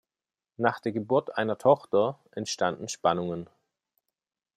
Nach 0.57 0.79
der 0.79 0.93
Geburt 0.93 1.37
einer 1.37 1.59
Tochter 1.59 2.17
entstanden 2.31 2.87
Spannungen. 2.89 3.47